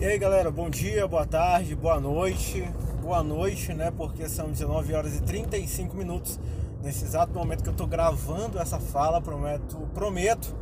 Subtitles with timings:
[0.00, 2.62] E aí galera, bom dia, boa tarde, boa noite.
[3.02, 3.90] Boa noite, né?
[3.90, 6.38] Porque são 19 horas e 35 minutos.
[6.80, 10.54] Nesse exato momento que eu tô gravando essa fala, prometo, prometo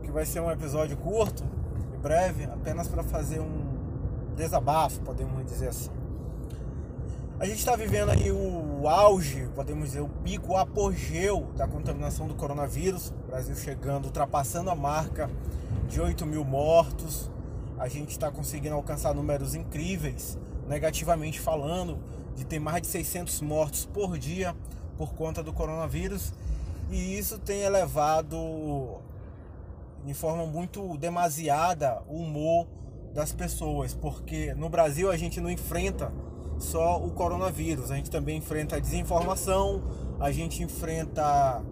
[0.00, 1.42] que vai ser um episódio curto
[1.92, 3.64] e breve, apenas para fazer um
[4.36, 5.90] desabafo, podemos dizer assim.
[7.40, 12.28] A gente está vivendo aí o auge, podemos dizer, o pico, o apogeu da contaminação
[12.28, 13.12] do coronavírus.
[13.24, 15.28] O Brasil chegando, ultrapassando a marca
[15.88, 17.28] de 8 mil mortos
[17.78, 20.38] a gente está conseguindo alcançar números incríveis,
[20.68, 21.98] negativamente falando,
[22.36, 24.54] de ter mais de 600 mortos por dia
[24.96, 26.32] por conta do coronavírus.
[26.90, 28.98] E isso tem elevado
[30.04, 32.66] de forma muito demasiada o humor
[33.12, 36.12] das pessoas, porque no Brasil a gente não enfrenta
[36.58, 39.82] só o coronavírus, a gente também enfrenta a desinformação,
[40.20, 41.62] a gente enfrenta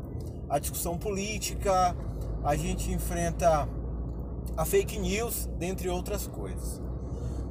[0.49, 1.97] a discussão política,
[2.45, 3.69] a gente enfrenta
[4.57, 6.81] a fake news, dentre outras coisas.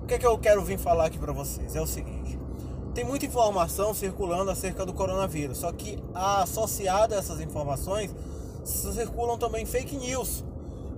[0.03, 1.75] O que é que eu quero vir falar aqui para vocês?
[1.75, 2.38] É o seguinte:
[2.94, 8.14] tem muita informação circulando acerca do coronavírus, só que associada a essas informações
[8.64, 10.44] circulam também fake news,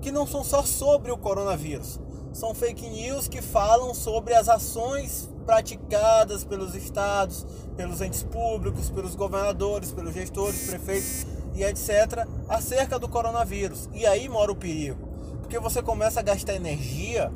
[0.02, 2.00] que não são só sobre o coronavírus,
[2.34, 7.46] são fake news que falam sobre as ações praticadas pelos estados,
[7.78, 12.28] pelos entes públicos, pelos governadores, pelos gestores, prefeitos e etc.
[12.50, 13.88] acerca do coronavírus.
[13.94, 15.13] E aí mora o perigo
[15.54, 17.32] porque você começa a gastar energia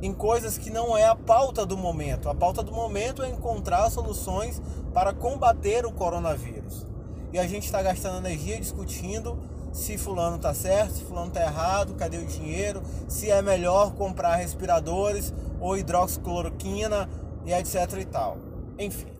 [0.00, 2.30] em coisas que não é a pauta do momento.
[2.30, 4.62] A pauta do momento é encontrar soluções
[4.94, 6.86] para combater o coronavírus.
[7.30, 9.38] E a gente está gastando energia discutindo
[9.70, 14.36] se fulano está certo, se fulano está errado, cadê o dinheiro, se é melhor comprar
[14.36, 17.06] respiradores ou hidroxicloroquina
[17.44, 18.38] e etc e tal.
[18.78, 19.12] Enfim,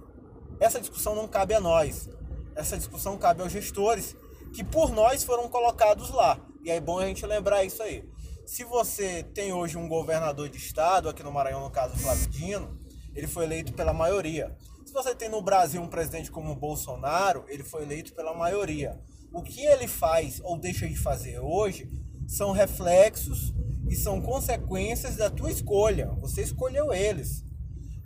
[0.58, 2.08] essa discussão não cabe a nós.
[2.56, 4.16] Essa discussão cabe aos gestores
[4.54, 6.38] que por nós foram colocados lá.
[6.64, 8.08] E é bom a gente lembrar isso aí
[8.48, 12.80] se você tem hoje um governador de estado, aqui no Maranhão, no caso Flávio Dino,
[13.14, 14.56] ele foi eleito pela maioria.
[14.86, 18.98] Se você tem no Brasil um presidente como Bolsonaro, ele foi eleito pela maioria.
[19.30, 21.90] O que ele faz ou deixa de fazer hoje
[22.26, 23.52] são reflexos
[23.86, 26.10] e são consequências da tua escolha.
[26.18, 27.44] Você escolheu eles.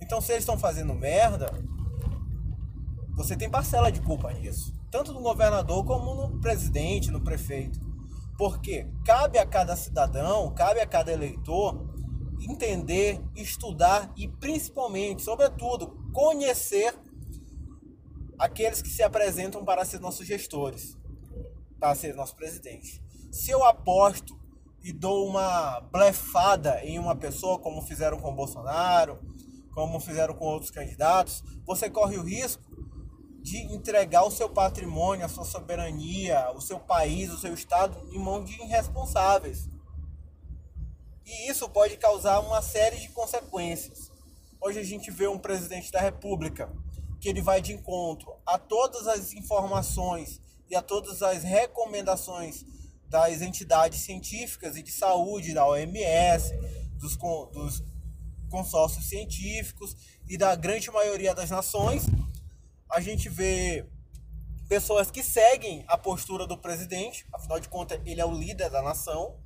[0.01, 1.53] Então, se eles estão fazendo merda,
[3.15, 4.75] você tem parcela de culpa nisso.
[4.91, 7.92] Tanto no governador como no presidente, no prefeito.
[8.37, 11.93] Porque cabe a cada cidadão, cabe a cada eleitor
[12.41, 16.95] entender, estudar e principalmente, sobretudo, conhecer
[18.39, 20.99] aqueles que se apresentam para ser nossos gestores,
[21.79, 23.03] para ser nosso presidente.
[23.31, 24.39] Se eu aposto
[24.83, 29.21] e dou uma blefada em uma pessoa, como fizeram com Bolsonaro,
[29.73, 32.63] como fizeram com outros candidatos, você corre o risco
[33.43, 38.19] de entregar o seu patrimônio, a sua soberania, o seu país, o seu estado em
[38.19, 39.69] mãos de irresponsáveis.
[41.27, 44.13] E isso pode causar uma série de consequências.
[44.61, 46.73] Hoje a gente vê um presidente da República
[47.21, 52.65] que ele vai de encontro a todas as informações e a todas as recomendações
[53.09, 56.53] das entidades científicas e de saúde, da OMS,
[56.95, 57.83] dos, dos
[58.49, 59.97] consórcios científicos
[60.29, 62.05] e da grande maioria das nações
[62.93, 63.87] a gente vê
[64.69, 68.83] pessoas que seguem a postura do presidente, afinal de contas, ele é o líder da
[68.83, 69.37] nação,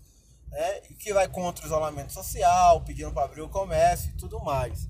[0.49, 4.43] né, e que vai contra o isolamento social, pedindo para abrir o comércio e tudo
[4.43, 4.89] mais.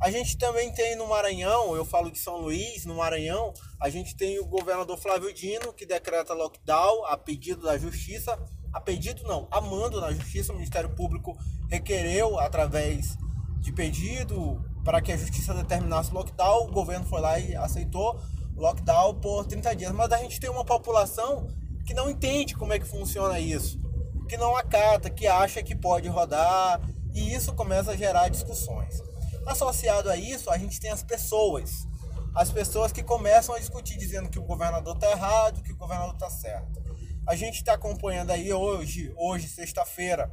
[0.00, 4.16] A gente também tem no Maranhão, eu falo de São Luís, no Maranhão, a gente
[4.16, 8.38] tem o governador Flávio Dino, que decreta lockdown a pedido da justiça,
[8.72, 11.36] a pedido não, a mando na justiça, o Ministério Público
[11.68, 13.16] requereu através
[13.58, 18.20] de pedido para que a justiça determinasse lockdown, o governo foi lá e aceitou
[18.56, 19.92] lockdown por 30 dias.
[19.92, 21.48] Mas a gente tem uma população
[21.86, 23.80] que não entende como é que funciona isso,
[24.28, 26.80] que não acata, que acha que pode rodar,
[27.14, 29.02] e isso começa a gerar discussões.
[29.46, 31.86] Associado a isso, a gente tem as pessoas.
[32.34, 36.14] As pessoas que começam a discutir dizendo que o governador está errado, que o governador
[36.14, 36.82] está certo.
[37.26, 40.30] A gente está acompanhando aí hoje, hoje sexta-feira,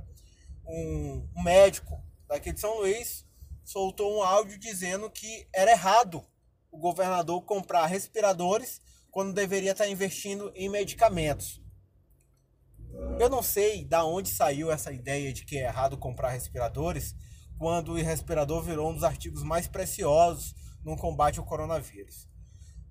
[0.68, 3.25] um médico daqui de São Luís,
[3.66, 6.24] soltou um áudio dizendo que era errado
[6.72, 8.80] o governador comprar respiradores
[9.10, 11.62] quando deveria estar investindo em medicamentos.
[13.20, 17.16] Eu não sei da onde saiu essa ideia de que é errado comprar respiradores
[17.58, 20.54] quando o respirador virou um dos artigos mais preciosos
[20.84, 22.28] no combate ao coronavírus.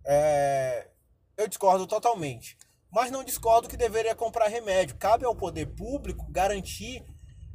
[0.04, 0.90] É...
[1.36, 2.56] Eu discordo totalmente.
[2.90, 4.96] Mas não discordo que deveria comprar remédio.
[4.96, 7.04] Cabe ao poder público garantir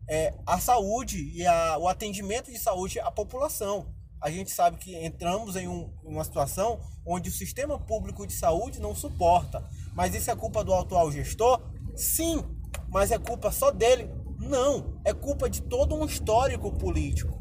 [0.10, 3.94] é, a saúde e a, o atendimento de saúde à população.
[4.20, 8.82] A gente sabe que entramos em um, uma situação onde o sistema público de saúde
[8.82, 9.64] não suporta.
[9.94, 11.62] Mas isso é culpa do atual gestor?
[11.96, 12.44] Sim,
[12.90, 14.10] mas é culpa só dele?
[14.40, 17.38] Não, é culpa de todo um histórico político.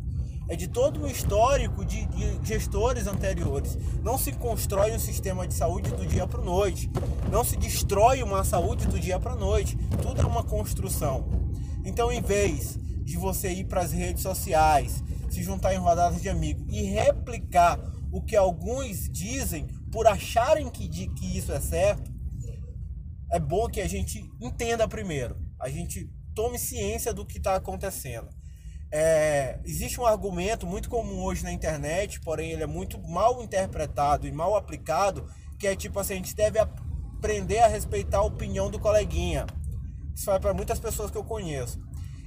[0.49, 3.77] é de todo um histórico de, de gestores anteriores.
[4.03, 6.91] Não se constrói um sistema de saúde do dia para noite,
[7.31, 9.77] não se destrói uma saúde do dia para noite.
[10.03, 11.48] Tudo é uma construção.
[11.89, 16.29] Então, em vez de você ir para as redes sociais, se juntar em rodadas de
[16.29, 17.81] amigos e replicar
[18.13, 22.13] o que alguns dizem por acharem que, de, que isso é certo,
[23.33, 28.29] é bom que a gente entenda primeiro, a gente tome ciência do que está acontecendo.
[28.93, 34.27] É, existe um argumento muito comum hoje na internet, porém ele é muito mal interpretado
[34.27, 35.27] e mal aplicado,
[35.59, 39.47] que é tipo assim, a gente deve aprender a respeitar a opinião do coleguinha.
[40.19, 41.79] Isso vai para muitas pessoas que eu conheço.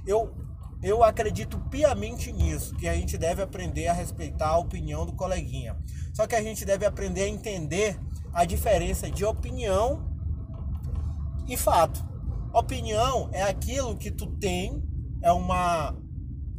[0.06, 0.34] Eu,
[0.82, 5.76] eu acredito piamente nisso, que a gente deve aprender a respeitar a opinião do coleguinha.
[6.14, 8.00] Só que a gente deve aprender a entender
[8.32, 10.10] a diferença de opinião
[11.46, 12.02] e fato.
[12.54, 14.82] Opinião é aquilo que tu tem,
[15.20, 15.94] é uma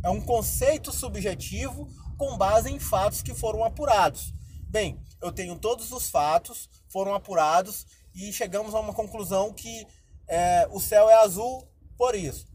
[0.03, 4.31] é um conceito subjetivo com base em fatos que foram apurados.
[4.69, 9.87] Bem, eu tenho todos os fatos, foram apurados e chegamos a uma conclusão que
[10.27, 11.67] é, o céu é azul
[11.97, 12.45] por isso.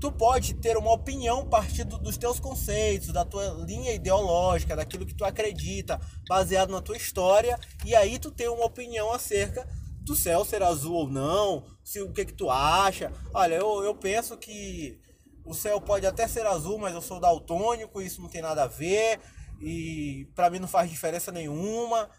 [0.00, 5.14] Tu pode ter uma opinião partindo dos teus conceitos, da tua linha ideológica, daquilo que
[5.14, 9.66] tu acredita, baseado na tua história, e aí tu tem uma opinião acerca
[10.02, 13.10] do céu ser azul ou não, se o que que tu acha.
[13.32, 15.00] Olha, eu, eu penso que
[15.44, 18.68] o céu pode até ser azul, mas eu sou daltônico, isso não tem nada a
[18.68, 19.20] ver
[19.60, 22.10] e para mim não faz diferença nenhuma.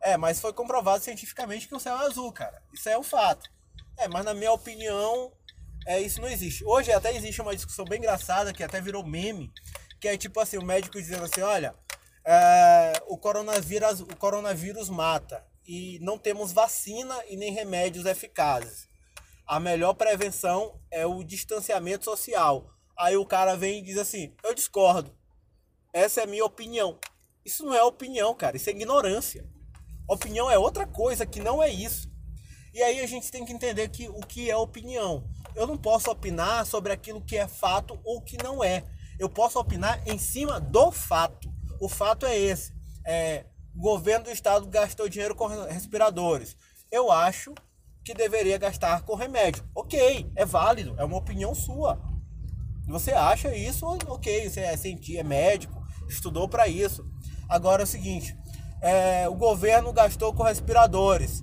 [0.00, 2.62] É, mas foi comprovado cientificamente que o céu é azul, cara.
[2.72, 3.50] Isso é um fato.
[3.98, 5.32] É, mas na minha opinião,
[5.86, 6.64] é, isso não existe.
[6.64, 9.52] Hoje até existe uma discussão bem engraçada que até virou meme,
[10.00, 11.74] que é tipo assim, o médico dizendo assim, olha,
[12.24, 18.88] é, o, coronavírus, o coronavírus mata e não temos vacina e nem remédios eficazes
[19.46, 22.70] a melhor prevenção é o distanciamento social.
[22.96, 25.14] Aí o cara vem e diz assim: Eu discordo.
[25.92, 26.98] Essa é a minha opinião.
[27.44, 28.56] Isso não é opinião, cara.
[28.56, 29.48] Isso é ignorância.
[30.08, 32.10] Opinião é outra coisa que não é isso.
[32.74, 35.24] E aí a gente tem que entender que o que é opinião.
[35.54, 38.82] Eu não posso opinar sobre aquilo que é fato ou que não é.
[39.16, 41.54] Eu posso opinar em cima do fato.
[41.80, 42.74] O fato é esse.
[43.06, 43.44] É,
[43.76, 46.56] o governo do estado gastou dinheiro com respiradores.
[46.90, 47.54] Eu acho
[48.04, 49.64] que deveria gastar com remédio.
[49.72, 52.02] Ok, é válido, é uma opinião sua.
[52.88, 57.06] Você acha isso, ok, você é cientista, é médico, estudou para isso.
[57.48, 58.36] Agora é o seguinte,
[58.82, 61.42] é, o governo gastou com respiradores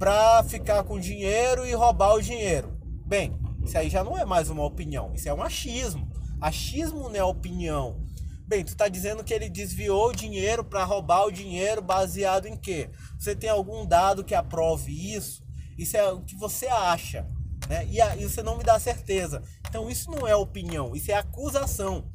[0.00, 2.74] para ficar com dinheiro e roubar o dinheiro.
[3.04, 6.10] Bem, isso aí já não é mais uma opinião, isso é um achismo.
[6.40, 8.00] Achismo não é opinião.
[8.48, 12.56] Bem, tu está dizendo que ele desviou o dinheiro para roubar o dinheiro baseado em
[12.56, 12.88] quê?
[13.18, 15.44] Você tem algum dado que aprove isso?
[15.76, 17.28] Isso é o que você acha.
[17.68, 17.86] Né?
[17.90, 19.42] E, a, e você não me dá certeza.
[19.68, 22.10] Então isso não é opinião, isso é acusação.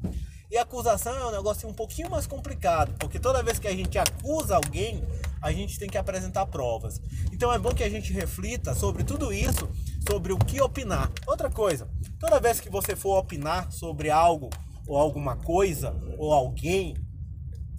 [0.50, 3.98] E acusação é um negócio um pouquinho mais complicado, porque toda vez que a gente
[4.00, 5.04] acusa alguém,
[5.46, 7.00] a gente tem que apresentar provas.
[7.32, 9.70] Então é bom que a gente reflita sobre tudo isso,
[10.10, 11.12] sobre o que opinar.
[11.28, 11.88] Outra coisa,
[12.20, 14.50] toda vez que você for opinar sobre algo,
[14.88, 16.96] ou alguma coisa, ou alguém,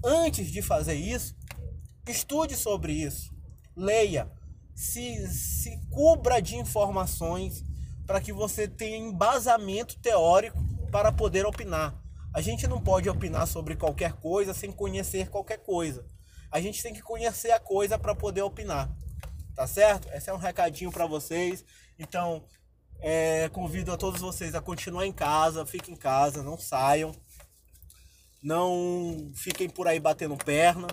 [0.04, 1.34] antes de fazer isso,
[2.06, 3.34] estude sobre isso,
[3.76, 4.30] leia,
[4.72, 7.64] se, se cubra de informações
[8.06, 12.00] para que você tenha embasamento teórico para poder opinar.
[12.32, 16.06] A gente não pode opinar sobre qualquer coisa sem conhecer qualquer coisa.
[16.56, 18.90] A gente tem que conhecer a coisa para poder opinar.
[19.54, 20.08] Tá certo?
[20.14, 21.62] Esse é um recadinho para vocês.
[21.98, 22.42] Então,
[22.98, 27.14] é, convido a todos vocês a continuar em casa, fiquem em casa, não saiam.
[28.42, 30.86] Não fiquem por aí batendo perna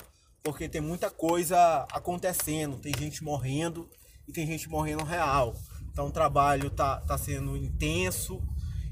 [0.43, 3.89] porque tem muita coisa acontecendo, tem gente morrendo
[4.27, 5.55] e tem gente morrendo real.
[5.89, 8.43] Então o trabalho tá, tá sendo intenso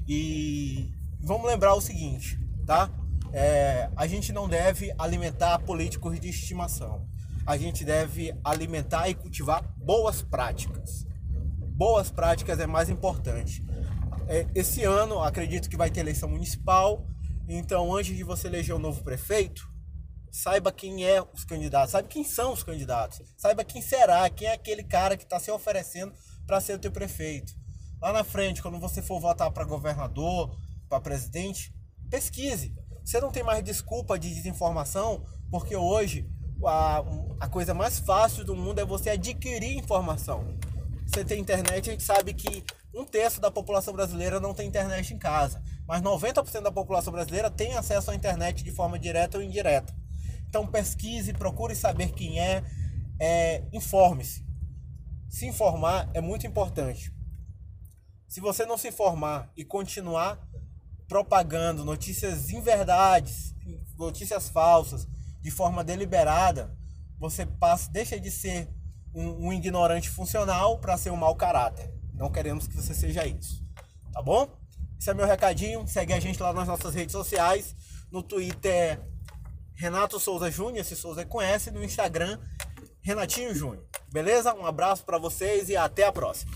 [0.08, 2.90] e vamos lembrar o seguinte, tá?
[3.32, 7.08] É, a gente não deve alimentar políticos de estimação.
[7.46, 11.06] A gente deve alimentar e cultivar boas práticas.
[11.74, 13.64] Boas práticas é mais importante.
[14.28, 17.06] É, esse ano, acredito que vai ter eleição municipal.
[17.48, 19.66] Então, antes de você eleger um novo prefeito,
[20.30, 24.54] saiba quem é os candidatos, saiba quem são os candidatos, saiba quem será, quem é
[24.54, 26.12] aquele cara que está se oferecendo
[26.46, 27.52] para ser o teu prefeito.
[28.00, 30.56] Lá na frente, quando você for votar para governador,
[30.88, 31.72] para presidente,
[32.10, 32.74] pesquise.
[33.04, 36.28] Você não tem mais desculpa de desinformação, porque hoje
[36.64, 37.02] a,
[37.40, 40.56] a coisa mais fácil do mundo é você adquirir informação.
[41.06, 45.12] Você tem internet, a gente sabe que um terço da população brasileira não tem internet
[45.12, 49.44] em casa, mas 90% da população brasileira tem acesso à internet de forma direta ou
[49.44, 49.94] indireta.
[50.48, 52.62] Então pesquise, procure saber quem é,
[53.18, 54.44] é informe-se.
[55.28, 57.12] Se informar é muito importante.
[58.28, 60.38] Se você não se informar e continuar
[61.12, 63.54] propagando notícias inverdades,
[63.98, 65.06] notícias falsas,
[65.42, 66.74] de forma deliberada,
[67.18, 68.66] você passa, deixa de ser
[69.14, 71.92] um, um ignorante funcional para ser um mau caráter.
[72.14, 73.62] Não queremos que você seja isso.
[74.10, 74.48] Tá bom?
[74.98, 75.86] Esse é meu recadinho.
[75.86, 77.76] Segue a gente lá nas nossas redes sociais.
[78.10, 78.98] No Twitter,
[79.74, 81.70] Renato Souza Júnior, se Souza conhece.
[81.70, 82.40] No Instagram,
[83.02, 83.86] Renatinho Júnior.
[84.10, 84.54] Beleza?
[84.54, 86.52] Um abraço para vocês e até a próxima.